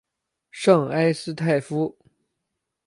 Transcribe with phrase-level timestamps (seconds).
[0.49, 1.95] 圣埃斯泰夫。